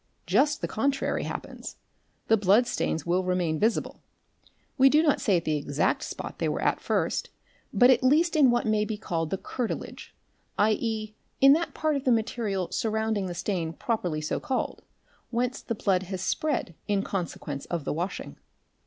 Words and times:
Just 0.25 0.61
the 0.61 0.67
contrary 0.67 1.25
happens: 1.25 1.75
the 2.27 2.35
blood 2.35 2.65
stains 2.65 3.05
will 3.05 3.23
remain 3.23 3.59
visible, 3.59 4.01
we 4.75 4.89
do 4.89 5.03
not 5.03 5.21
say 5.21 5.37
at 5.37 5.45
the 5.45 5.55
exact 5.57 6.01
spot 6.01 6.39
they 6.39 6.49
were 6.49 6.59
at 6.63 6.81
first, 6.81 7.29
but 7.71 7.91
at 7.91 8.01
least 8.01 8.35
in 8.35 8.49
what 8.49 8.65
may 8.65 8.83
be 8.83 8.97
called 8.97 9.29
the 9.29 9.37
curtilage, 9.37 10.15
7.e., 10.57 11.13
in 11.39 11.53
hat— 11.53 11.73
part 11.75 11.95
of 11.95 12.05
the 12.05 12.11
material 12.11 12.71
surrounding 12.71 13.27
the 13.27 13.35
stain 13.35 13.73
properly 13.73 14.21
so 14.21 14.39
called, 14.39 14.81
whence 15.29 15.61
thi 15.61 15.75
blood 15.75 16.01
has 16.01 16.19
spread 16.19 16.73
in 16.87 17.03
consequence 17.03 17.65
of 17.65 17.85
the 17.85 17.93
washing. 17.93 18.37